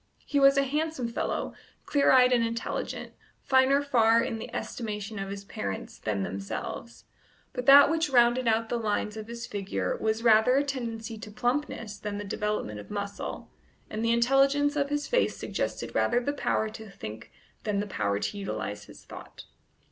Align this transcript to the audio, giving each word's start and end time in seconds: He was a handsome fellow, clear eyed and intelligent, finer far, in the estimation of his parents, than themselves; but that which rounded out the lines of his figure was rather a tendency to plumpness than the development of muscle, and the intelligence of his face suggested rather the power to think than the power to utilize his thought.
He 0.25 0.39
was 0.39 0.57
a 0.57 0.63
handsome 0.63 1.07
fellow, 1.09 1.53
clear 1.85 2.09
eyed 2.11 2.31
and 2.33 2.43
intelligent, 2.43 3.13
finer 3.43 3.83
far, 3.83 4.23
in 4.23 4.39
the 4.39 4.51
estimation 4.51 5.19
of 5.19 5.29
his 5.29 5.43
parents, 5.43 5.99
than 5.99 6.23
themselves; 6.23 7.05
but 7.53 7.67
that 7.67 7.87
which 7.87 8.09
rounded 8.09 8.47
out 8.47 8.69
the 8.69 8.79
lines 8.79 9.15
of 9.15 9.27
his 9.27 9.45
figure 9.45 9.95
was 9.97 10.23
rather 10.23 10.55
a 10.55 10.63
tendency 10.63 11.19
to 11.19 11.29
plumpness 11.29 11.99
than 11.99 12.17
the 12.17 12.23
development 12.23 12.79
of 12.79 12.89
muscle, 12.89 13.51
and 13.91 14.03
the 14.03 14.11
intelligence 14.11 14.75
of 14.75 14.89
his 14.89 15.05
face 15.05 15.37
suggested 15.37 15.93
rather 15.93 16.19
the 16.19 16.33
power 16.33 16.67
to 16.67 16.89
think 16.89 17.31
than 17.63 17.79
the 17.79 17.85
power 17.85 18.17
to 18.19 18.39
utilize 18.39 18.85
his 18.85 19.05
thought. 19.05 19.43